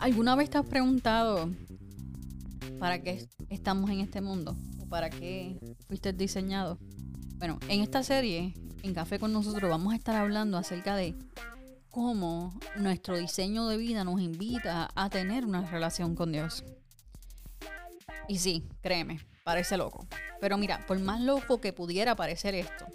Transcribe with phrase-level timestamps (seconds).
[0.00, 1.50] ¿Alguna vez te has preguntado
[2.78, 4.56] para qué estamos en este mundo?
[4.80, 6.78] ¿O para qué fuiste diseñado?
[7.36, 11.14] Bueno, en esta serie, en Café con nosotros, vamos a estar hablando acerca de
[11.90, 16.64] cómo nuestro diseño de vida nos invita a tener una relación con Dios.
[18.26, 20.06] Y sí, créeme, parece loco.
[20.40, 22.86] Pero mira, por más loco que pudiera parecer esto,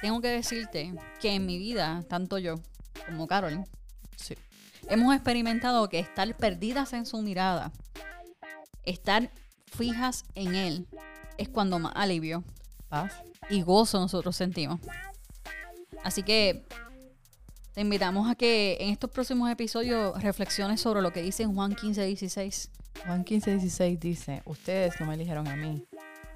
[0.00, 2.54] tengo que decirte que en mi vida, tanto yo
[3.08, 3.64] como Carol,
[4.16, 4.36] sí,
[4.88, 7.72] hemos experimentado que estar perdidas en su mirada,
[8.84, 9.30] estar
[9.66, 10.86] fijas en Él,
[11.38, 12.44] es cuando más alivio,
[12.88, 13.12] paz
[13.50, 14.80] y gozo nosotros sentimos.
[16.02, 16.64] Así que
[17.72, 22.06] te invitamos a que en estos próximos episodios reflexiones sobre lo que dice Juan 15,
[22.06, 22.70] 16.
[23.06, 25.84] Juan 15, 16 dice, ustedes no me eligieron a mí,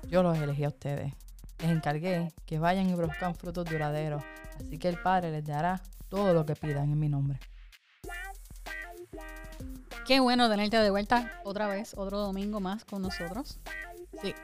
[0.09, 1.13] yo los elegí a ustedes.
[1.61, 4.23] Les encargué que vayan y produzcan frutos duraderos,
[4.59, 7.39] así que el Padre les dará todo lo que pidan en mi nombre.
[10.09, 13.59] Qué bueno tenerte de vuelta otra vez, otro domingo más con nosotros.
[14.23, 14.35] Sí.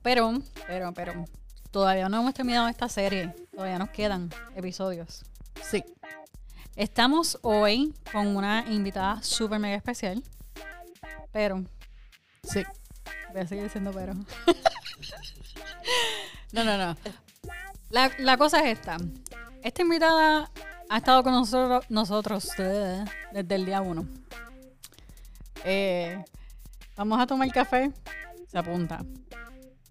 [0.00, 1.26] Pero, pero, pero,
[1.70, 3.34] todavía no hemos terminado esta serie.
[3.54, 5.22] Todavía nos quedan episodios.
[5.62, 5.84] Sí.
[6.76, 10.24] Estamos hoy con una invitada súper mega especial.
[11.30, 11.62] Pero,
[12.42, 12.62] sí.
[13.34, 14.14] Voy a seguir diciendo pero.
[16.52, 16.96] no, no, no.
[17.90, 18.96] La, la, cosa es esta.
[19.62, 20.50] Esta invitada
[20.88, 24.08] ha estado con nosotros, nosotros eh, desde el día uno.
[25.64, 26.24] Eh,
[26.96, 27.90] vamos a tomar café,
[28.46, 29.04] se apunta.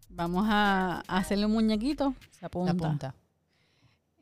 [0.09, 3.14] Vamos a, hacerle un muñequito, se apunta.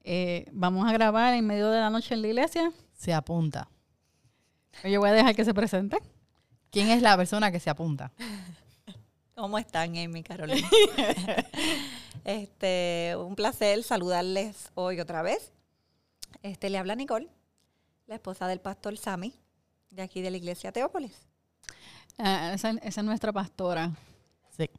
[0.03, 2.71] Eh, vamos a grabar en medio de la noche en la iglesia.
[2.93, 3.69] Se apunta.
[4.83, 5.97] Yo voy a dejar que se presente.
[6.69, 8.11] ¿Quién es la persona que se apunta?
[9.35, 10.67] ¿Cómo están, Amy Carolina?
[12.25, 15.53] este, un placer saludarles hoy otra vez.
[16.41, 17.29] Este, le habla Nicole,
[18.07, 19.33] la esposa del pastor Sami,
[19.89, 21.27] de aquí de la iglesia Teópolis.
[22.17, 23.91] Ah, esa, es nuestra pastora.
[24.57, 24.69] Sí.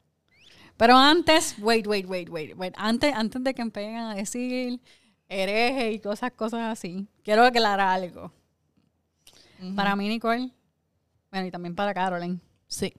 [0.76, 2.74] Pero antes, wait, wait, wait, wait, wait.
[2.76, 4.80] Antes, antes de que empiecen a decir
[5.28, 8.32] hereje y cosas, cosas así, quiero aclarar algo.
[9.74, 10.50] Para mí, Nicole,
[11.30, 12.40] bueno, y también para Carolyn.
[12.66, 12.92] Sí.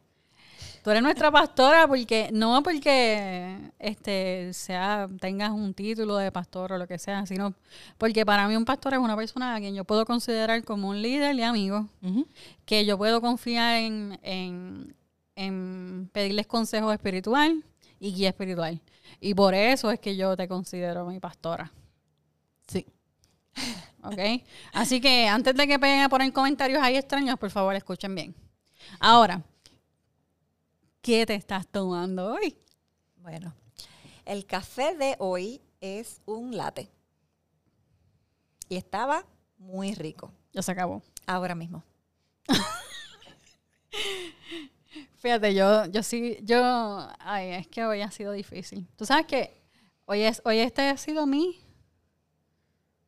[0.88, 6.78] Tú eres nuestra pastora porque no porque este sea tengas un título de pastor o
[6.78, 7.54] lo que sea, sino
[7.98, 11.02] porque para mí un pastor es una persona a quien yo puedo considerar como un
[11.02, 11.90] líder y amigo,
[12.64, 14.96] que yo puedo confiar en,
[15.36, 17.66] en, pedirles consejo espiritual
[18.00, 18.80] y guía espiritual.
[19.20, 21.70] Y por eso es que yo te considero mi pastora.
[22.66, 22.86] Sí.
[24.04, 24.20] ¿Ok?
[24.72, 28.34] Así que antes de que peguen a poner comentarios ahí extraños, por favor, escuchen bien.
[29.02, 29.44] Ahora,
[31.08, 32.58] ¿Qué te estás tomando hoy?
[33.16, 33.56] Bueno,
[34.26, 36.92] el café de hoy es un latte.
[38.68, 39.26] Y estaba
[39.58, 40.34] muy rico.
[40.52, 41.02] Ya se acabó.
[41.26, 41.82] Ahora mismo.
[45.20, 48.86] Fíjate, yo, yo sí, yo, ay, es que hoy ha sido difícil.
[48.98, 49.64] Tú sabes que
[50.08, 51.58] hoy es, hoy este ha sido mi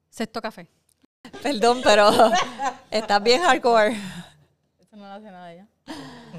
[0.09, 0.69] sexto café.
[1.43, 2.11] Perdón, pero
[2.91, 3.97] estás bien hardcore.
[4.79, 5.67] Eso no hace nada ya.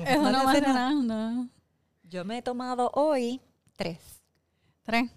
[0.05, 1.49] No, no nada, no.
[2.05, 3.41] Yo me he tomado hoy
[3.77, 4.23] tres.
[4.83, 5.11] ¿Tres?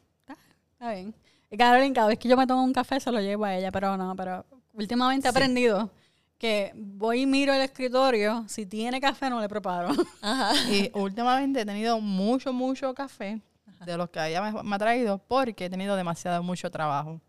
[0.74, 1.16] Está, bien.
[1.50, 3.72] Y Carolina, cada vez que yo me tomo un café se lo llevo a ella,
[3.72, 5.92] pero no, pero últimamente he aprendido
[6.38, 9.94] que voy y miro el escritorio, si tiene café no le preparo.
[10.70, 13.42] Y últimamente he tenido mucho, mucho café
[13.86, 17.22] de los que ella me, ha traído porque he tenido demasiado, mucho trabajo.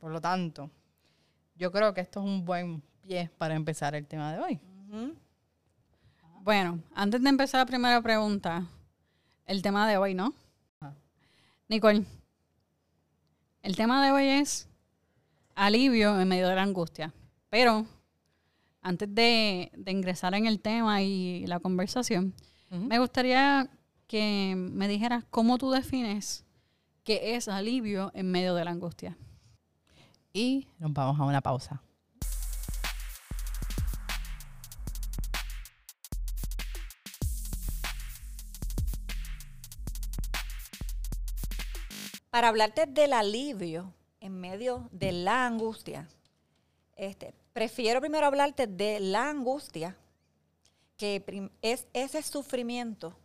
[0.00, 0.70] Por lo tanto,
[1.54, 4.60] yo creo que esto es un buen pie para empezar el tema de hoy.
[6.46, 8.68] Bueno, antes de empezar la primera pregunta,
[9.46, 10.32] el tema de hoy, ¿no?
[11.68, 12.04] Nicole,
[13.62, 14.68] el tema de hoy es
[15.56, 17.12] alivio en medio de la angustia.
[17.50, 17.84] Pero
[18.80, 22.32] antes de, ingresar en el tema y la conversación,
[22.70, 23.68] me gustaría
[24.06, 26.44] que me dijeras cómo tú defines
[27.02, 29.18] qué es alivio en medio de la angustia.
[30.32, 31.82] Y nos vamos a una pausa.
[42.36, 46.06] Para hablarte del alivio en medio de la angustia,
[46.94, 49.96] este, prefiero primero hablarte de la angustia,
[50.98, 53.16] que es ese sufrimiento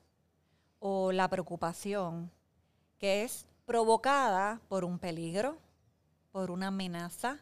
[0.79, 2.31] o la preocupación
[2.99, 5.57] que es provocada por un peligro,
[6.31, 7.37] por una amenaza,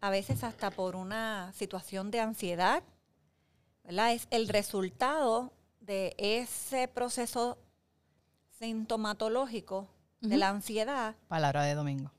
[0.00, 2.84] a veces hasta por una situación de ansiedad.
[3.82, 7.58] Es el resultado de ese proceso
[8.60, 9.88] sintomatológico
[10.20, 11.16] de la ansiedad.
[11.28, 12.10] Palabra de domingo.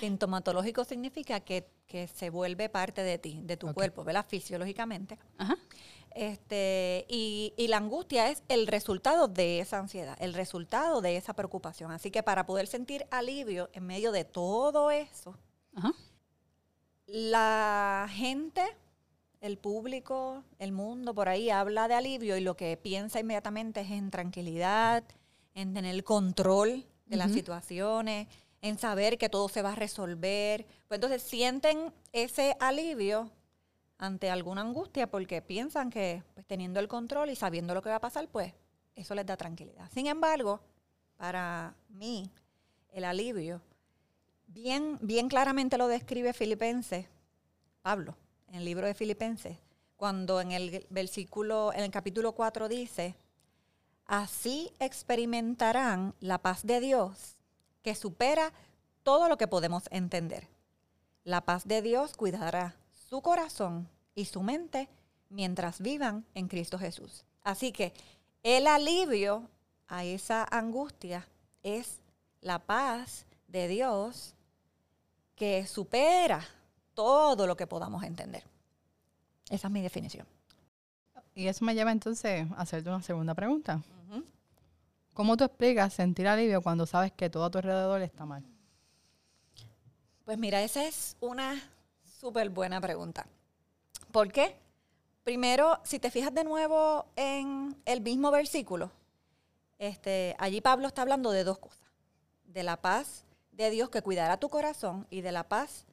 [0.00, 3.74] Sintomatológico significa que, que se vuelve parte de ti, de tu Ok.
[3.74, 4.26] cuerpo, ¿verdad?
[4.28, 5.18] Fisiológicamente.
[5.38, 5.56] Ajá.
[6.14, 11.34] Este, y, y la angustia es el resultado de esa ansiedad, el resultado de esa
[11.34, 11.90] preocupación.
[11.92, 15.36] Así que para poder sentir alivio en medio de todo eso,
[15.74, 15.92] Ajá.
[17.06, 18.62] la gente,
[19.42, 23.90] el público, el mundo por ahí habla de alivio y lo que piensa inmediatamente es
[23.90, 25.04] en tranquilidad,
[25.56, 28.28] en tener el control de las situaciones,
[28.60, 30.66] en saber que todo se va a resolver.
[30.86, 33.30] Pues entonces sienten ese alivio
[33.96, 37.96] ante alguna angustia porque piensan que pues, teniendo el control y sabiendo lo que va
[37.96, 38.52] a pasar, pues
[38.94, 39.90] eso les da tranquilidad.
[39.92, 40.60] Sin embargo,
[41.16, 42.30] para mí,
[42.92, 43.62] el alivio,
[44.46, 47.06] bien, bien claramente lo describe Filipenses,
[47.80, 48.14] Pablo,
[48.48, 49.56] en el libro de Filipenses,
[49.96, 53.14] cuando en el versículo, en el capítulo 4 dice,
[54.06, 57.36] así experimentarán la paz de Dios
[57.82, 58.52] que supera
[59.02, 60.48] todo lo que podemos entender.
[61.24, 62.76] La paz de Dios cuidará
[63.08, 64.88] su corazón y su mente
[65.28, 67.24] mientras vivan en Cristo Jesús.
[67.42, 67.92] Así que
[68.42, 69.48] el alivio
[69.88, 71.26] a esa angustia
[71.62, 72.00] es
[72.40, 74.34] la paz de Dios
[75.34, 76.44] que supera
[76.94, 78.44] todo lo que podamos entender.
[79.50, 80.26] Esa es mi definición.
[81.34, 83.82] Y eso me lleva entonces a hacerte una segunda pregunta.
[85.16, 88.44] ¿Cómo tú explicas sentir alivio cuando sabes que todo a tu alrededor está mal?
[90.26, 91.58] Pues mira, esa es una
[92.20, 93.26] súper buena pregunta.
[94.12, 94.58] ¿Por qué?
[95.24, 98.90] Primero, si te fijas de nuevo en el mismo versículo,
[99.78, 101.88] este, allí Pablo está hablando de dos cosas.
[102.44, 105.86] De la paz de Dios que cuidará tu corazón y de la paz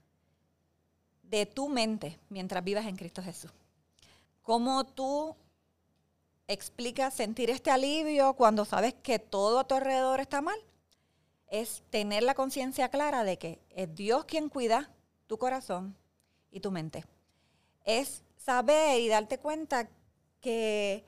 [1.22, 3.52] de tu mente mientras vivas en Cristo Jesús.
[4.42, 5.34] ¿Cómo tú
[6.48, 10.60] explicas sentir este alivio cuando sabes que todo a tu alrededor está mal?
[11.54, 14.90] es tener la conciencia clara de que es Dios quien cuida
[15.28, 15.96] tu corazón
[16.50, 17.06] y tu mente.
[17.86, 19.88] Es saber y darte cuenta
[20.42, 21.06] que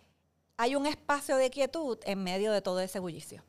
[0.56, 3.44] hay un espacio de quietud en medio de todo ese bullicio.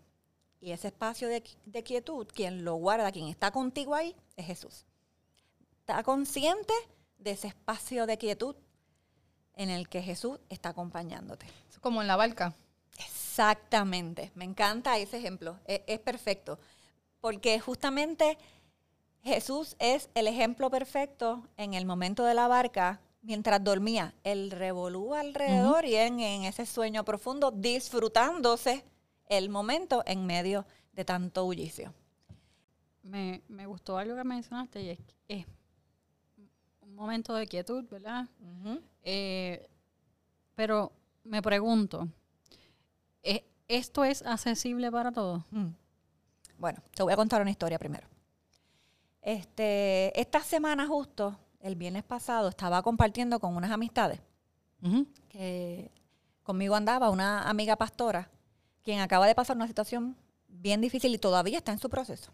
[0.58, 4.86] Y ese espacio de quietud, quien lo guarda, quien está contigo ahí, es Jesús.
[5.80, 6.72] Está consciente
[7.18, 8.56] de ese espacio de quietud
[9.56, 11.46] en el que Jesús está acompañándote.
[11.70, 12.54] Es como en la barca.
[12.98, 16.58] Exactamente, me encanta ese ejemplo, es, es perfecto,
[17.20, 18.38] porque justamente
[19.22, 25.12] Jesús es el ejemplo perfecto en el momento de la barca mientras dormía, el revolú
[25.12, 28.84] alrededor y en, en ese sueño profundo, disfrutándose
[29.28, 31.92] el momento en medio de tanto bullicio.
[33.02, 34.98] Me, me gustó algo que mencionaste y es
[35.28, 35.44] es
[36.80, 38.28] un momento de quietud, ¿verdad?
[39.08, 39.64] Eh,
[40.56, 40.90] pero
[41.22, 42.08] me pregunto,
[43.22, 45.44] ¿e- ¿esto es accesible para todos?
[45.52, 45.68] Mm.
[46.58, 48.08] Bueno, te voy a contar una historia primero.
[49.22, 54.20] Este, esta semana justo, el viernes pasado, estaba compartiendo con unas amistades
[55.28, 55.90] que
[56.44, 58.30] conmigo andaba una amiga pastora,
[58.84, 60.16] quien acaba de pasar una situación
[60.48, 62.32] bien difícil y todavía está en su proceso.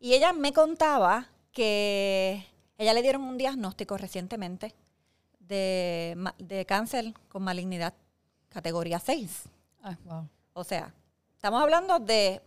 [0.00, 2.46] Y ella me contaba que
[2.78, 4.74] ella le dieron un diagnóstico recientemente
[5.48, 7.94] de, de cáncer con malignidad
[8.48, 9.42] categoría 6.
[9.82, 10.28] Ah, Wow.
[10.54, 10.92] O sea,
[11.34, 12.40] estamos hablando de,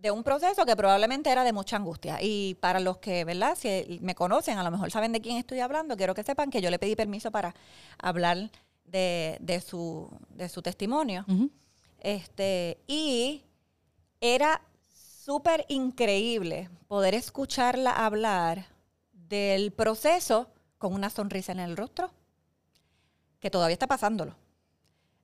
[0.00, 2.18] de un proceso que probablemente era de mucha angustia.
[2.22, 3.56] Y para los que, ¿verdad?
[3.58, 6.60] Si me conocen, a lo mejor saben de quién estoy hablando, quiero que sepan que
[6.60, 7.54] yo le pedí permiso para
[7.98, 8.50] hablar
[8.84, 11.24] de, de su, de su testimonio.
[11.98, 13.42] Este, y
[14.20, 18.66] era súper increíble poder escucharla hablar
[19.12, 20.48] del proceso
[20.78, 22.10] con una sonrisa en el rostro,
[23.42, 24.34] que todavía está pasándolo.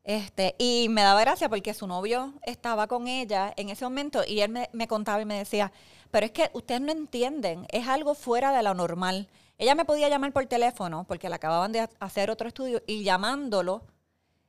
[0.05, 4.41] Este, y me daba gracia porque su novio estaba con ella en ese momento y
[4.41, 5.71] él me, me contaba y me decía,
[6.11, 9.29] pero es que ustedes no entienden, es algo fuera de lo normal.
[9.59, 13.03] Ella me podía llamar por teléfono porque le acababan de ha- hacer otro estudio y
[13.05, 13.83] llamándolo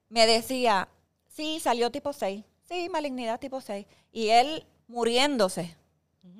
[0.07, 0.87] me decía,
[1.27, 3.85] sí, salió tipo 6, sí, malignidad tipo 6.
[4.11, 5.75] Y él muriéndose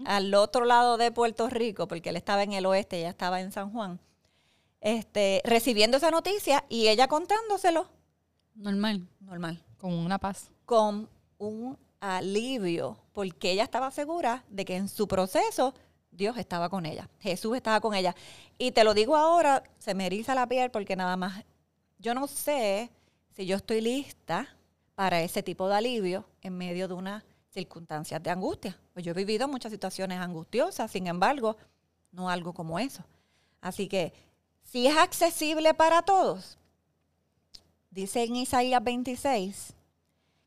[0.06, 3.52] al otro lado de Puerto Rico, porque él estaba en el oeste, ella estaba en
[3.52, 4.00] San Juan,
[4.82, 7.88] este, recibiendo esa noticia y ella contándoselo
[8.56, 9.08] normal.
[9.20, 10.52] normal, Con una paz.
[10.66, 15.74] con un alivio, porque ella estaba segura de que en su proceso
[16.12, 18.16] Dios estaba con ella, Jesús estaba con ella.
[18.58, 21.44] Y te lo digo ahora, se me eriza la piel porque nada más,
[21.98, 22.90] yo no sé
[23.32, 24.48] si yo estoy lista
[24.96, 28.78] para ese tipo de alivio en medio de unas circunstancias de angustia.
[28.94, 31.58] Pues yo he vivido muchas situaciones angustiosas, sin embargo,
[32.12, 33.04] no algo como eso.
[33.62, 34.14] Así que,
[34.72, 36.58] si es accesible para todos,
[37.90, 39.74] dice en Isaías 26,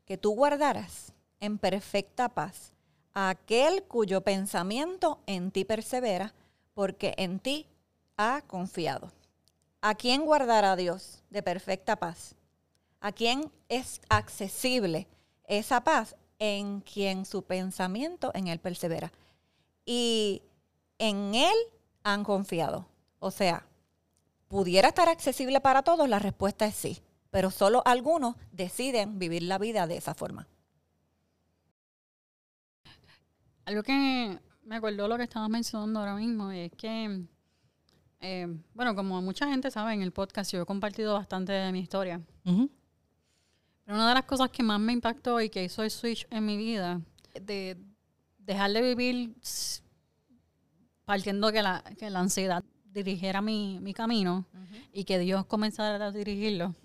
[0.05, 2.71] que tú guardarás en perfecta paz
[3.13, 6.33] a aquel cuyo pensamiento en ti persevera,
[6.73, 7.67] porque en ti
[8.15, 9.11] ha confiado.
[9.81, 12.35] ¿A quién guardará Dios de perfecta paz?
[13.01, 15.07] ¿A quién es accesible
[15.45, 16.15] esa paz?
[16.39, 19.11] En quien su pensamiento en él persevera.
[19.85, 20.41] Y
[20.97, 21.55] en él
[22.03, 22.87] han confiado.
[23.19, 23.65] O sea,
[24.53, 26.07] ¿pudiera estar accesible para todos?
[26.07, 30.47] La respuesta es sí, pero solo algunos deciden vivir la vida de esa forma.
[33.65, 37.23] Algo que me acordó lo que estabas mencionando ahora mismo es que,
[38.19, 41.79] eh, bueno, como mucha gente sabe en el podcast, yo he compartido bastante de mi
[41.79, 42.21] historia.
[42.43, 42.69] Pero
[43.87, 46.57] una de las cosas que más me impactó y que hizo el switch en mi
[46.57, 47.01] vida,
[47.41, 47.75] de
[48.37, 49.35] dejar de vivir
[51.05, 54.45] partiendo que la, que la ansiedad dirigiera mi, mi camino
[54.91, 56.75] y que Dios comenzara a dirigirlo,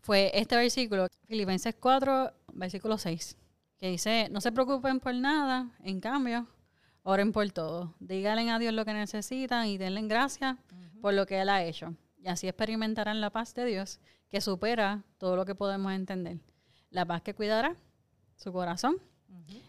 [0.00, 3.36] fue este versículo, Filipenses 4, versículo 6,
[3.76, 6.46] que dice, no se preocupen por nada, en cambio,
[7.02, 7.94] oren por todo.
[8.00, 10.56] Díganle a Dios lo que necesitan y denle gracias
[11.02, 11.94] por lo que Él ha hecho.
[12.16, 16.38] Y así experimentarán la paz de Dios que supera todo lo que podemos entender.
[16.90, 17.76] La paz que cuidará
[18.36, 18.96] su corazón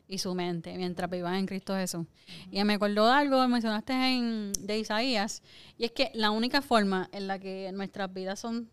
[0.08, 2.06] y su mente mientras vivan en Cristo Jesús.
[2.52, 5.44] Y me acordó de algo, mencionaste en, de Isaías,
[5.78, 8.70] y es que la única forma en la que nuestras vidas son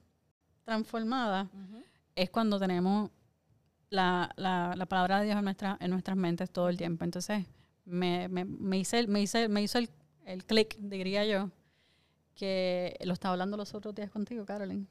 [0.64, 1.48] transformadas
[2.14, 3.10] es cuando tenemos
[3.90, 7.04] la, la, palabra de Dios en, nuestra, en nuestras mentes todo el tiempo.
[7.04, 7.44] Entonces,
[7.84, 9.90] me, me, me, hice, me, hice, me hizo el,
[10.24, 11.50] el clic, diría yo,
[12.34, 14.88] que lo estaba hablando los otros días contigo, Carolyn.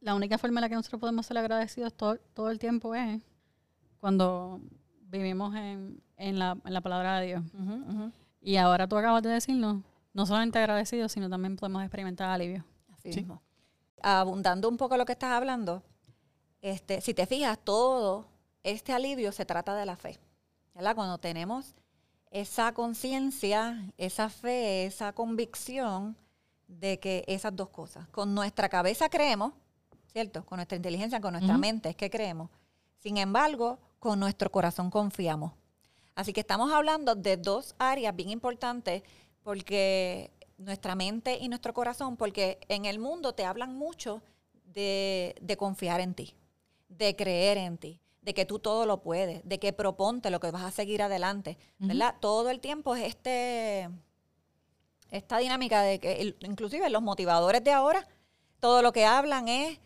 [0.00, 3.20] La única forma en la que nosotros podemos ser agradecidos todo, todo el tiempo es
[3.98, 4.60] cuando
[5.10, 7.42] vivimos en, en, la, en la palabra de Dios.
[8.40, 12.64] Y ahora tú acabas de decirnos, no solamente agradecidos, sino también podemos experimentar alivio.
[12.92, 13.42] Así mismo.
[14.02, 15.82] Abundando un poco lo que estás hablando,
[16.62, 18.26] este, si te fijas, todo
[18.62, 20.18] este alivio se trata de la fe.
[20.74, 20.94] ¿verdad?
[20.94, 21.74] Cuando tenemos
[22.30, 26.16] esa conciencia, esa fe, esa convicción
[26.68, 29.52] de que esas dos cosas, con nuestra cabeza creemos,
[30.12, 30.44] ¿cierto?
[30.46, 32.48] Con nuestra inteligencia, con nuestra mente es que creemos.
[33.00, 35.52] Sin embargo, con nuestro corazón confiamos.
[36.16, 39.02] Así que estamos hablando de dos áreas bien importantes
[39.42, 44.22] porque nuestra mente y nuestro corazón, porque en el mundo te hablan mucho
[44.64, 46.34] de, confiar en ti,
[46.88, 50.50] de creer en ti, de que tú todo lo puedes, de que proponte lo que
[50.50, 52.16] vas a seguir adelante, ¿verdad?
[52.20, 53.88] Todo el tiempo es este
[55.10, 58.06] esta dinámica de que inclusive los motivadores de ahora
[58.60, 59.80] todo lo que hablan es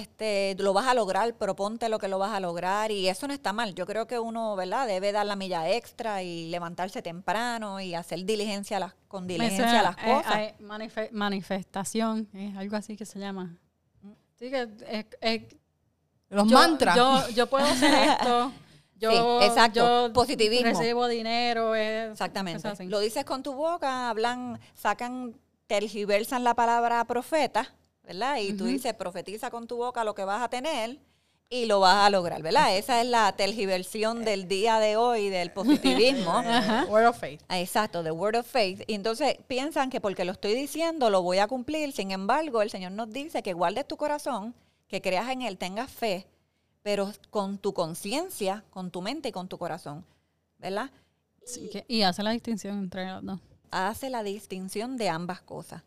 [0.00, 3.34] este, lo vas a lograr, proponte lo que lo vas a lograr y eso no
[3.34, 3.74] está mal.
[3.74, 4.86] Yo creo que uno, ¿verdad?
[4.86, 9.82] Debe dar la milla extra y levantarse temprano y hacer diligencia las, con diligencia a
[9.82, 11.10] las eh, cosas.
[11.12, 13.58] manifestación, es algo así que se llama.
[14.38, 15.58] Sí, que
[16.30, 16.96] los mantras.
[16.96, 18.52] Yo, yo puedo hacer esto.
[18.98, 20.12] Yo, exacto.
[20.12, 20.78] Positivismo.
[20.78, 21.74] Recibo dinero.
[21.74, 22.84] Exactamente.
[22.84, 25.34] Lo dices con tu boca, hablan, sacan,
[25.66, 27.74] tergiversan la palabra profeta
[28.12, 28.36] ¿verdad?
[28.36, 30.98] Y tú dices, profetiza con tu boca lo que vas a tener
[31.48, 32.76] y lo vas a lograr, ¿verdad?
[32.76, 36.40] Esa es la tergiversión del día de hoy del positivismo.
[36.90, 37.40] Word of faith.
[37.48, 38.82] Exacto, the word of faith.
[38.86, 41.92] Y entonces piensan que porque lo estoy diciendo lo voy a cumplir.
[41.92, 44.54] Sin embargo, el Señor nos dice que guardes tu corazón,
[44.88, 46.26] que creas en Él, tengas fe,
[46.82, 50.04] pero con tu conciencia, con tu mente y con tu corazón,
[50.58, 50.90] ¿verdad?
[51.88, 53.40] y hace la distinción entre los dos.
[53.70, 55.82] Hace la distinción de ambas cosas.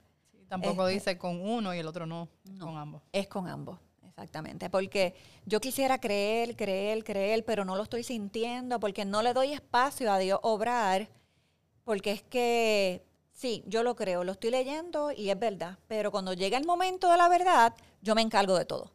[0.47, 3.01] Tampoco este, dice con uno y el otro no, con ambos.
[3.11, 4.69] Es con ambos, exactamente.
[4.69, 9.53] Porque yo quisiera creer, creer, creer, pero no lo estoy sintiendo, porque no le doy
[9.53, 11.09] espacio a Dios obrar,
[11.83, 16.33] porque es que, sí, yo lo creo, lo estoy leyendo y es verdad, pero cuando
[16.33, 18.91] llega el momento de la verdad, yo me encargo de todo.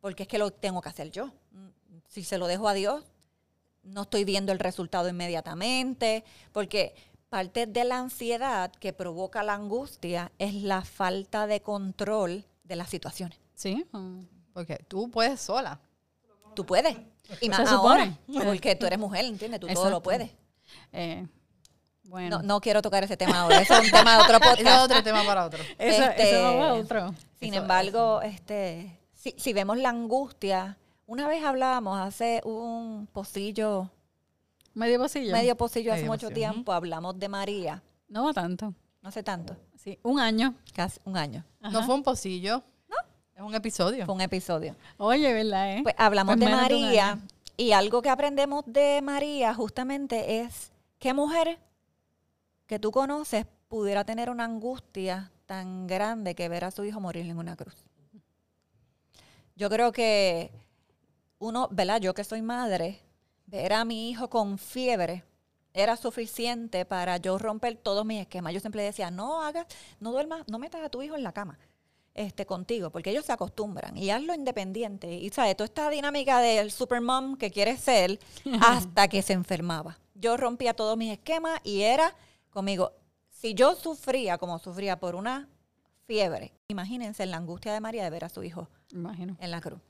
[0.00, 1.30] Porque es que lo tengo que hacer yo.
[2.08, 3.04] Si se lo dejo a Dios,
[3.82, 6.94] no estoy viendo el resultado inmediatamente, porque
[7.30, 12.90] parte de la ansiedad que provoca la angustia es la falta de control de las
[12.90, 13.38] situaciones.
[13.54, 13.86] Sí.
[14.52, 15.80] Porque tú puedes sola.
[16.54, 16.96] Tú puedes.
[17.40, 19.60] Y más ahora, porque tú eres mujer, ¿entiendes?
[19.60, 20.30] Tú todo lo puedes.
[20.92, 21.26] Eh,
[22.02, 22.42] bueno.
[22.42, 23.60] No, quiero tocar ese tema ahora.
[23.60, 24.60] Eso es un tema de otro podcast.
[24.60, 25.62] es otro tema para otro.
[25.78, 27.14] Eso, este, otro.
[27.38, 33.88] Sin embargo, este, si, si vemos la angustia, una vez hablábamos hace un pocillo
[34.74, 35.32] Medio pocillo.
[35.32, 36.72] Medio pocillo hace mucho tiempo.
[36.72, 37.82] Hablamos de María.
[38.08, 38.74] No tanto.
[39.02, 39.56] No hace tanto.
[39.76, 40.54] Sí, un año.
[40.74, 41.44] Casi un año.
[41.60, 42.62] No fue un pocillo.
[42.88, 42.96] No.
[43.34, 44.04] Es un episodio.
[44.04, 44.76] Fue un episodio.
[44.98, 45.78] Oye, ¿verdad?
[45.78, 45.80] Eh?
[45.82, 47.18] Pues hablamos pues de María.
[47.56, 51.58] y algo que aprendemos de María justamente es qué mujer
[52.66, 57.26] que tú conoces pudiera tener una angustia tan grande que ver a su hijo morir
[57.26, 57.84] en una cruz.
[59.56, 60.52] Yo creo que
[61.38, 62.00] uno, ¿verdad?
[62.00, 63.00] Yo que soy madre,
[63.50, 65.24] ver a mi hijo con fiebre
[65.72, 68.52] era suficiente para yo romper todos mis esquemas.
[68.52, 69.66] Yo siempre decía, no hagas,
[69.98, 71.58] no duermas, no metas a tu hijo en la cama
[72.14, 75.12] este, contigo, porque ellos se acostumbran y hazlo independiente.
[75.12, 78.18] Y sabes, toda esta dinámica del supermom que quiere ser
[78.62, 79.98] hasta que se enfermaba.
[80.14, 82.14] Yo rompía todos mis esquemas y era
[82.50, 82.92] conmigo.
[83.30, 85.48] Si yo sufría como sufría por una
[86.06, 89.36] fiebre, imagínense la angustia de María de ver a su hijo Imagino.
[89.40, 89.80] en la cruz.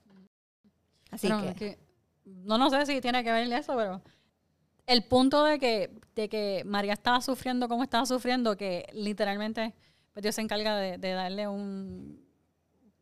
[1.11, 1.90] Así Bueno, que, es que
[2.45, 4.03] no, no sé si tiene que ver eso, pero
[4.87, 9.75] el punto de que, de que María estaba sufriendo como estaba sufriendo, que literalmente
[10.13, 12.25] pues Dios se encarga de, de darle un...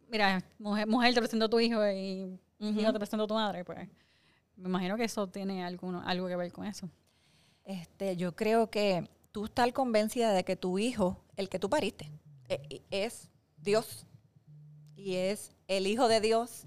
[0.08, 2.80] Mira, mujer, mujer te presento a tu hijo y Ujú.
[2.80, 3.88] hijo te presento a tu madre, pues
[4.56, 6.88] me imagino que eso tiene alguno, algo que ver con eso.
[7.64, 12.10] este, yo creo que tú estás convencida de que tu hijo, el que tú pariste,
[12.48, 14.06] e- es Dios
[14.96, 16.66] y es el hijo de Dios,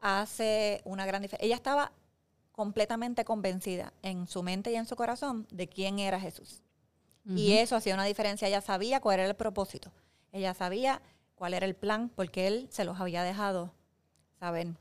[0.00, 1.46] hace una gran diferencia.
[1.46, 1.92] Ella estaba
[2.52, 6.62] completamente convencida en su mente y en su corazón de quién era Jesús.
[7.36, 8.48] Y eso hacía una diferencia.
[8.48, 9.92] Ella sabía cuál era el propósito.
[10.32, 11.00] Ella sabía
[11.36, 13.72] cuál era el plan porque él se los había dejado
[14.40, 14.74] saber.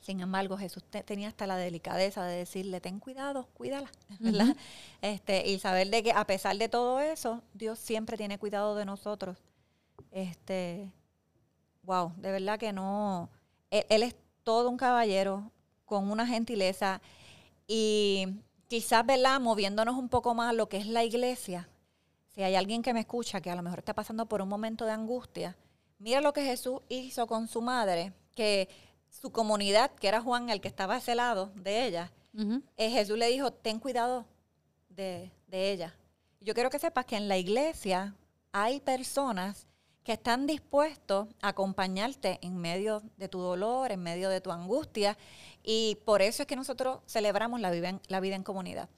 [0.00, 3.90] Sin embargo, Jesús te- tenía hasta la delicadeza de decirle, ten cuidado, cuídala,
[4.20, 4.54] ¿verdad?
[5.00, 8.84] este, y saber de que a pesar de todo eso, Dios siempre tiene cuidado de
[8.84, 9.38] nosotros.
[10.10, 10.92] Este,
[11.82, 13.28] wow, de verdad que no.
[13.70, 15.50] Él, él es todo un caballero
[15.84, 17.00] con una gentileza
[17.66, 18.26] y
[18.68, 19.40] quizás, ¿verdad?
[19.40, 21.68] Moviéndonos un poco más a lo que es la iglesia.
[22.28, 24.86] Si hay alguien que me escucha que a lo mejor está pasando por un momento
[24.86, 25.56] de angustia,
[25.98, 28.68] mira lo que Jesús hizo con su madre, que
[29.10, 32.10] su comunidad, que era Juan el que estaba a ese lado de ella,
[32.78, 34.24] eh, Jesús le dijo, ten cuidado
[34.88, 35.94] de, de ella.
[36.40, 38.14] Yo quiero que sepas que en la iglesia
[38.52, 39.66] hay personas
[40.04, 45.16] que están dispuestos a acompañarte en medio de tu dolor, en medio de tu angustia,
[45.62, 48.88] y por eso es que nosotros celebramos la vida en, la vida en comunidad.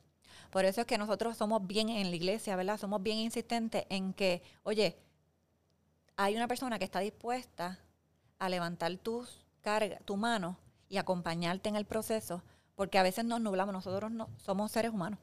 [0.51, 2.79] Por eso es que nosotros somos bien en la iglesia, ¿verdad?
[2.79, 4.97] Somos bien insistentes en que, oye,
[6.17, 7.79] hay una persona que está dispuesta
[8.39, 10.57] a levantar tus carga, tu mano
[10.89, 12.43] y acompañarte en el proceso,
[12.77, 15.19] porque a veces nos nublamos, nosotros no somos seres humanos.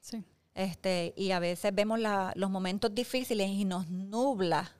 [0.00, 0.24] Sí.
[0.54, 4.72] Este, y a veces vemos la- los momentos difíciles y nos nubla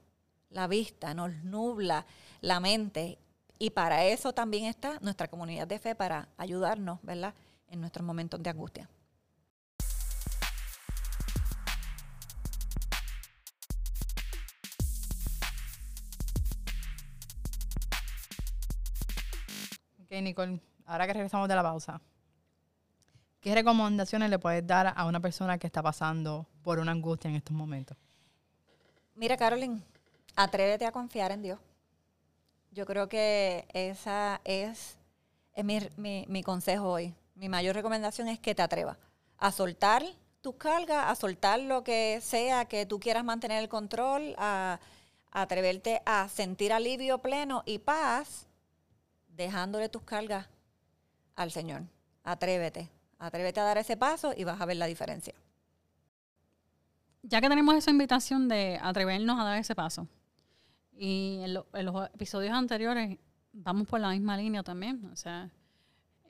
[0.54, 2.06] la vista, nos nubla
[2.40, 3.18] la mente.
[3.58, 7.34] Y para eso también está nuestra comunidad de fe, para ayudarnos, ¿verdad?
[7.68, 8.88] En nuestros momentos de angustia.
[20.02, 22.00] Ok, Nicole, ahora que regresamos de la pausa,
[23.40, 27.36] ¿qué recomendaciones le puedes dar a una persona que está pasando por una angustia en
[27.36, 27.96] estos momentos?
[29.16, 29.82] Mira, Carolyn,
[30.37, 31.59] atrévete a confiar en Dios.
[32.73, 34.97] Yo creo que esa es,
[35.55, 37.14] es mi, mi- mi consejo hoy.
[37.37, 38.97] Mi mayor recomendación es que te atrevas
[39.38, 40.05] a soltar
[40.40, 44.79] tus cargas, a soltar lo que sea que tú quieras mantener el control, a,
[45.33, 48.47] a atreverte a sentir alivio pleno y paz,
[49.29, 50.47] dejándole tus cargas
[51.35, 51.83] al Señor.
[52.25, 55.35] Atrévete, atrévete a dar ese paso y vas a ver la diferencia.
[57.23, 60.07] ya que tenemos esa invitación de atrevernos a dar ese paso,
[60.96, 63.18] y en, lo- en los episodios anteriores
[63.52, 65.50] vamos por la misma línea también, o sea,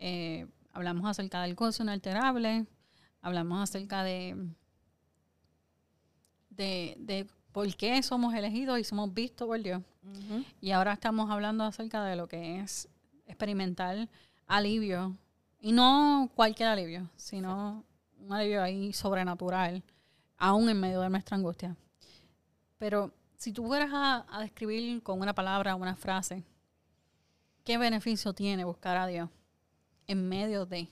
[0.00, 2.66] eh, hablamos acerca del gozo inalterable,
[3.22, 4.37] hablamos acerca de,
[6.50, 9.83] de, de por qué somos elegidos y somos vistos por Dios.
[10.61, 12.88] Y ahora estamos hablando acerca de lo que es
[13.27, 14.09] experimentar
[14.46, 15.16] alivio.
[15.61, 17.85] Y no cualquier alivio, sino
[18.18, 19.83] un alivio ahí sobrenatural,
[20.37, 21.74] aún en medio de nuestra angustia.
[22.77, 23.12] Pero
[23.44, 26.42] si tú fueras a, describir con una palabra, una frase,
[27.62, 29.28] ¿qué beneficio tiene buscar a Dios
[30.07, 30.88] en medio de?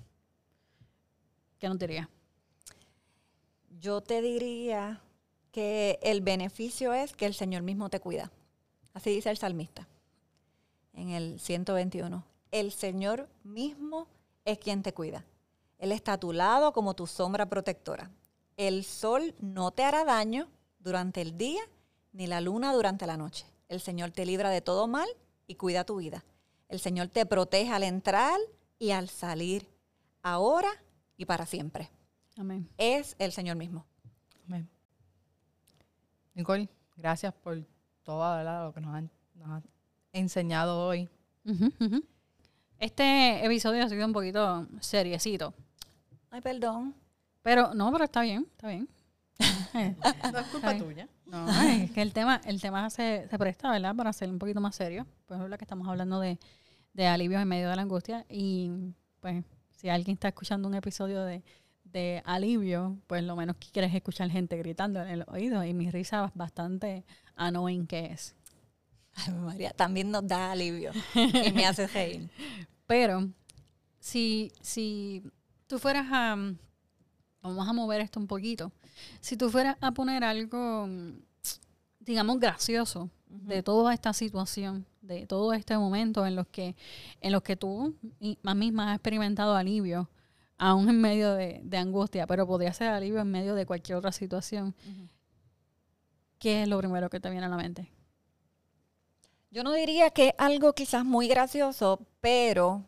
[1.58, 2.10] ¿Qué nos diría?
[3.80, 5.00] Yo te diría
[5.50, 8.30] que el beneficio es que el Señor mismo te cuida.
[8.92, 9.88] Así dice el salmista
[10.92, 12.22] en el 121.
[12.50, 14.08] El Señor mismo
[14.44, 15.24] es quien te cuida.
[15.78, 18.10] Él está a tu lado como tu sombra protectora.
[18.58, 21.62] El sol no te hará daño durante el día,
[22.12, 23.46] ni la luna durante la noche.
[23.68, 25.08] El Señor te libra de todo mal
[25.46, 26.24] y cuida tu vida.
[26.68, 28.38] El Señor te protege al entrar
[28.78, 29.68] y al salir,
[30.22, 30.70] ahora
[31.16, 31.90] y para siempre.
[32.36, 32.68] Amén.
[32.78, 33.86] Es el Señor mismo.
[34.46, 34.68] Amén.
[36.34, 37.62] Nicole, gracias por
[38.02, 38.64] todo ¿verdad?
[38.66, 39.64] lo que nos han, nos han
[40.12, 41.08] enseñado hoy.
[42.78, 45.54] Este episodio ha sido un poquito seriecito.
[46.30, 46.94] Ay, perdón.
[47.42, 48.88] Pero, no, pero está bien, está bien.
[50.32, 51.08] No es culpa tuya.
[51.32, 53.96] No, es que el tema, el tema se, se presta, ¿verdad?
[53.96, 55.06] Para ser un poquito más serio.
[55.26, 56.38] Pues es verdad que estamos hablando de,
[56.92, 58.26] de alivios en medio de la angustia.
[58.28, 58.70] Y
[59.20, 61.42] pues, si alguien está escuchando un episodio de,
[61.84, 65.72] de alivio, pues lo menos que quieres es escuchar gente gritando en el oído y
[65.72, 68.36] mi risa bastante annoying que es.
[69.14, 72.28] Ay, María, también nos da alivio y me hace reír.
[72.86, 73.26] Pero
[73.98, 75.22] si, si
[75.66, 76.36] tú fueras a,
[77.42, 78.72] vamos a mover esto un poquito,
[79.20, 80.88] si tú fueras a poner algo,
[82.00, 86.76] digamos, gracioso de toda esta situación, de todo este momento en los que,
[87.20, 87.96] en los que tú
[88.42, 90.08] más misma has experimentado alivio,
[90.58, 94.74] aún en medio de, angustia, pero podría ser alivio en medio de cualquier otra situación.
[96.38, 97.90] ¿Qué es lo primero que te viene a la mente?
[99.50, 102.84] Yo no diría que algo quizás muy gracioso, pero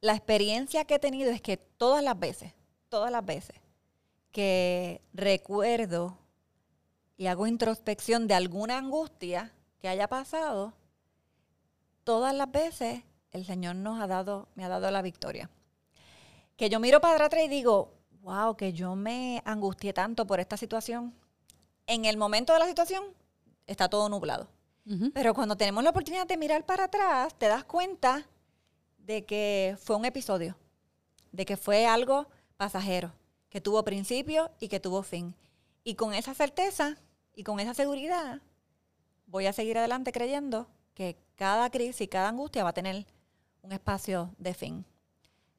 [0.00, 2.52] la experiencia que he tenido es que todas las veces,
[2.88, 3.63] todas las veces
[4.34, 6.18] que recuerdo
[7.16, 10.74] y hago introspección de alguna angustia que haya pasado,
[12.02, 15.48] todas las veces el Señor nos ha dado, me ha dado la victoria.
[16.56, 20.56] Que yo miro para atrás y digo, wow, que yo me angustié tanto por esta
[20.56, 21.14] situación.
[21.86, 23.04] En el momento de la situación
[23.68, 24.48] está todo nublado.
[25.14, 28.26] Pero cuando tenemos la oportunidad de mirar para atrás, te das cuenta
[28.98, 30.56] de que fue un episodio,
[31.30, 33.12] de que fue algo pasajero,
[33.54, 35.32] que tuvo principio y que tuvo fin.
[35.84, 36.96] Y con esa certeza
[37.36, 38.42] y con esa seguridad,
[39.28, 43.06] voy a seguir adelante creyendo que cada crisis y cada angustia va a tener
[43.62, 44.84] un espacio de fin.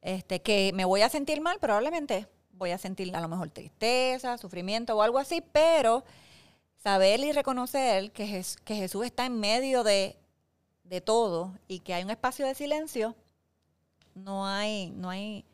[0.02, 4.36] Este, que me voy a sentir mal, probablemente voy a sentir a lo mejor tristeza,
[4.36, 6.04] sufrimiento o algo así, pero
[6.82, 10.18] saber y reconocer que, que Jesús está en medio de,
[11.02, 13.16] todo y que hay un espacio de silencio,
[14.14, 15.46] no hay, no hay,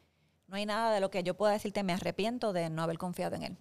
[0.53, 3.35] no hay nada de lo que yo pueda decirte, me arrepiento de no haber confiado
[3.37, 3.57] en Él.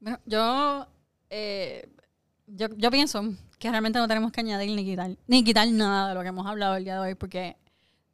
[0.00, 0.88] Bueno, yo,
[1.30, 1.88] eh,
[2.48, 3.22] yo, yo pienso
[3.60, 6.48] que realmente no tenemos que añadir ni quitar, ni quitar nada de lo que hemos
[6.48, 7.56] hablado el día de hoy, porque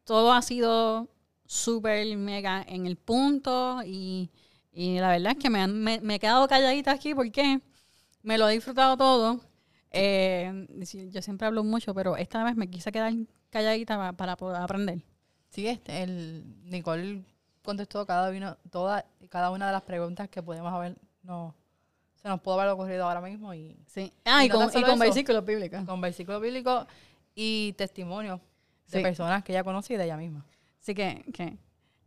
[0.04, 1.08] todo ha sido
[1.46, 4.30] súper mega en el punto y
[4.74, 7.60] la verdad es que me, me, he quedado calladita aquí porque
[8.22, 9.40] me lo he disfrutado todo.
[9.90, 10.66] Eh,
[11.10, 13.14] yo siempre hablo mucho, pero esta vez me quise quedar
[13.48, 15.02] calladita para, poder aprender.
[15.54, 17.22] Sí, este, el Nicole
[17.62, 21.54] contestó cada, una, toda, cada una de las preguntas que podemos haber, no,
[22.20, 23.54] se nos pudo haber ocurrido ahora mismo.
[23.54, 24.12] Y, sí.
[24.24, 25.84] Ah, y, con, versículos bíblicos.
[25.84, 26.88] Con versículos bíblicos
[27.36, 28.40] y testimonios
[28.90, 30.44] de personas que ella conoce y de ella misma.
[30.82, 31.56] Así que, que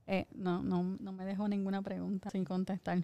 [0.07, 3.01] eh, no, no, no me dejó ninguna pregunta sin contestar.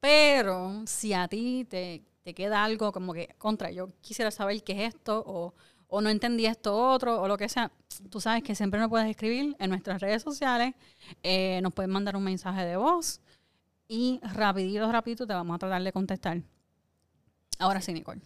[0.00, 2.02] Pero si a ti te,
[2.34, 5.54] queda algo como que, contra, yo quisiera saber qué es esto, o,
[5.90, 7.72] no entendí esto otro, o lo que sea,
[8.10, 10.74] tú sabes que siempre nos puedes escribir en nuestras redes sociales,
[11.22, 13.20] eh, nos puedes mandar un mensaje de voz,
[13.88, 16.42] y rapidito, rapidito te vamos a tratar de contestar.
[17.58, 18.20] Ahora sí, Nicole.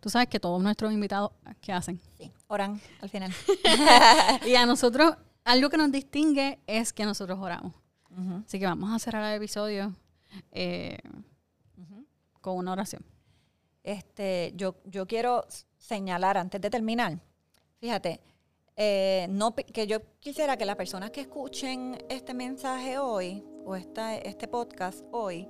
[0.00, 2.00] Tú sabes que todos nuestros invitados, ¿qué hacen?
[2.18, 3.32] Sí, oran al final.
[4.46, 7.72] y a nosotros algo que nos distingue es que nosotros oramos.
[8.44, 9.94] Así que vamos a cerrar el episodio
[10.50, 10.98] eh,
[12.40, 13.04] con una oración.
[13.82, 15.46] Este, yo, yo quiero
[15.80, 17.18] señalar antes de terminar,
[17.80, 18.20] fíjate,
[18.76, 24.16] eh, no, que yo quisiera que las personas que escuchen este mensaje hoy o esta,
[24.16, 25.48] este podcast hoy,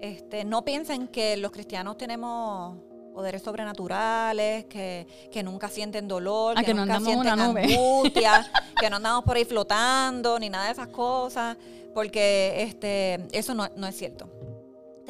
[0.00, 2.76] este, no piensen que los cristianos tenemos
[3.14, 5.06] poderes sobrenaturales, que,
[5.44, 10.48] nunca sienten dolor, ah, que, nunca sienten angustia, que no andamos por ahí flotando, ni
[10.48, 11.56] nada de esas cosas,
[11.94, 14.28] porque este, eso no, es cierto.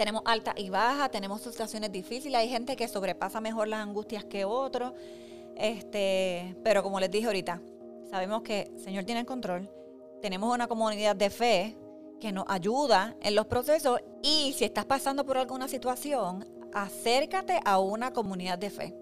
[0.01, 4.47] Tenemos alta y baja, tenemos situaciones difíciles, hay gente que sobrepasa mejor las angustias que
[4.47, 4.95] otros,
[5.57, 7.61] este, pero como les dije ahorita,
[8.09, 9.71] sabemos que el Señor tiene el control,
[10.23, 11.77] tenemos una comunidad de fe
[12.19, 17.79] que nos ayuda en los procesos y si estás pasando por alguna situación, acércate a
[17.79, 18.97] una comunidad de fe.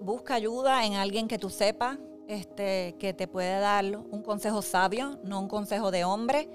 [0.00, 5.20] busca ayuda en alguien que tú sepas este, que te puede dar un consejo sabio,
[5.22, 6.48] no un consejo de hombre.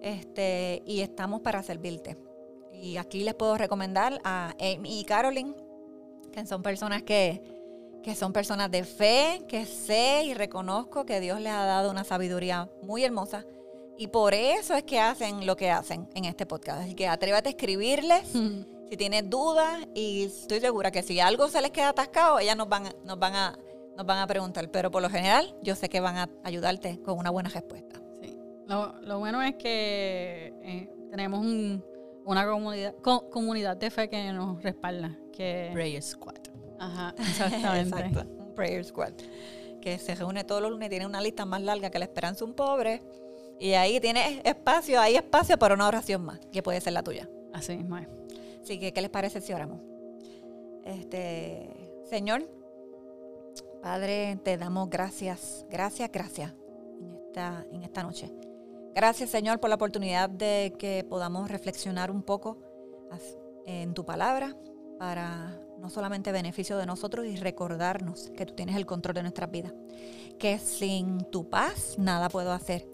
[0.00, 2.16] Este, y estamos para servirte.
[2.82, 5.54] Y aquí les puedo recomendar a Amy y Carolyn,
[6.32, 7.40] que son personas que,
[8.02, 12.02] que son personas de fe, que sé y reconozco que Dios les ha dado una
[12.02, 13.46] sabiduría muy hermosa.
[13.96, 16.82] Y por eso es que hacen lo que hacen en este podcast.
[16.82, 18.28] Así que atrévete a escribirles
[18.90, 22.68] si tienes dudas y estoy segura que si algo se les queda atascado, ellas nos
[22.68, 23.58] van, nos van, a,
[23.96, 24.68] nos van a preguntar.
[24.72, 28.02] Pero por lo general, yo sé que van a ayudarte con una buena respuesta.
[28.20, 28.36] Sí.
[28.66, 31.46] Lo, bueno es que eh, tenemos
[32.24, 35.16] una comunidad, comunidad de fe que nos respalda.
[35.32, 36.40] Que, Prayer Squad.
[36.78, 38.00] Ajá, exactamente.
[38.00, 39.12] Exacto, un Prayer Squad.
[39.80, 42.54] Que se reúne todos los lunes, tiene una lista más larga que la esperanza un
[42.54, 43.02] pobre.
[43.58, 47.28] Y ahí tiene espacio, hay espacio para una oración más, que puede ser la tuya.
[47.52, 48.08] Así mismo es.
[48.62, 49.80] Así que, ¿qué les parece si oramos?
[50.84, 51.68] Este,
[52.08, 52.48] Señor,
[53.82, 56.52] Padre, te damos gracias, gracias, gracias
[57.00, 58.30] en esta, en esta noche.
[58.94, 62.58] Gracias, Señor, por la oportunidad de que podamos reflexionar un poco
[63.64, 64.54] en tu palabra
[64.98, 69.50] para no solamente beneficio de nosotros y recordarnos que tú tienes el control de nuestras
[69.50, 69.72] vidas,
[70.38, 72.86] que sin tu paz nada puedo hacer,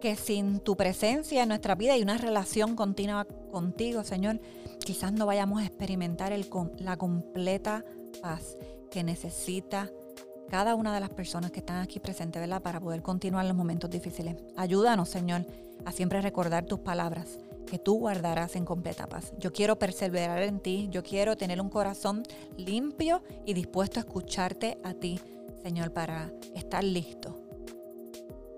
[0.00, 4.40] que sin tu presencia en nuestra vida y una relación continua contigo, Señor,
[4.84, 6.46] quizás no vayamos a experimentar el,
[6.78, 7.84] la completa
[8.20, 8.56] paz
[8.90, 9.90] que necesita
[10.54, 12.62] cada una de las personas que están aquí presentes, ¿verdad?
[12.62, 14.36] Para poder continuar los momentos difíciles.
[14.56, 15.44] Ayúdanos, Señor,
[15.84, 19.32] a siempre recordar tus palabras que tú guardarás en completa paz.
[19.36, 22.22] Yo quiero perseverar en ti, yo quiero tener un corazón
[22.56, 25.20] limpio y dispuesto a escucharte a ti,
[25.60, 27.36] Señor, para estar listo.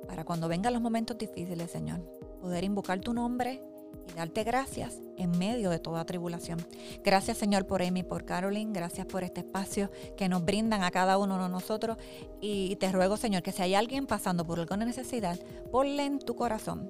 [0.07, 2.01] Para cuando vengan los momentos difíciles, Señor,
[2.43, 3.63] poder invocar tu nombre
[4.09, 6.65] y darte gracias en medio de toda tribulación.
[7.03, 11.19] Gracias Señor por Amy, por Caroline, gracias por este espacio que nos brindan a cada
[11.19, 11.97] uno de nosotros
[12.41, 15.39] y te ruego Señor que si hay alguien pasando por alguna necesidad,
[15.71, 16.89] ponle en tu corazón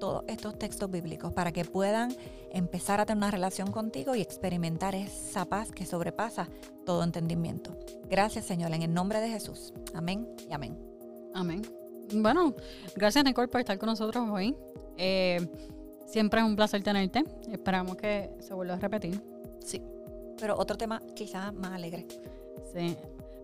[0.00, 2.12] todos estos textos bíblicos para que puedan
[2.50, 6.48] empezar a tener una relación contigo y experimentar esa paz que sobrepasa
[6.84, 7.78] todo entendimiento.
[8.08, 9.72] Gracias Señor, en el nombre de Jesús.
[9.94, 10.76] Amén y amén.
[11.34, 11.62] Amén.
[12.12, 12.54] Bueno,
[12.96, 14.56] gracias Nicole por estar con nosotros hoy.
[14.96, 15.46] Eh,
[16.10, 17.24] siempre es un placer tenerte.
[17.50, 19.22] Esperamos que se vuelva a repetir.
[19.64, 19.82] Sí.
[20.38, 22.06] Pero otro tema quizás más alegre.
[22.72, 22.96] Sí.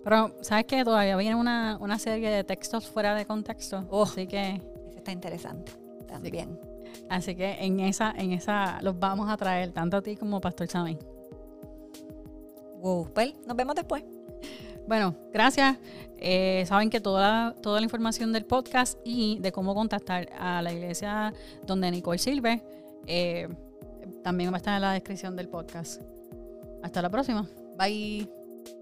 [0.05, 0.85] Pero, ¿sabes qué?
[0.85, 3.85] Todavía viene una, serie de textos fuera de contexto.
[3.91, 4.63] Oh, así que.
[4.89, 5.73] Eso está interesante
[6.07, 6.59] también.
[7.09, 10.41] Así que en esa, en esa los vamos a traer, tanto a ti como a
[10.41, 10.99] Pastor Sammy.
[12.81, 14.05] Wow, pues nos vemos después.
[14.87, 15.79] Bueno, gracias.
[16.19, 20.73] Eh, saben que toda, toda la información del podcast y de cómo contactar a la
[20.73, 21.35] iglesia
[21.67, 22.63] donde Nicole sirve
[23.07, 23.49] eh,
[24.23, 26.03] también va a estar en la descripción del podcast.
[26.83, 27.49] Hasta la próxima.
[27.77, 28.36] Bye.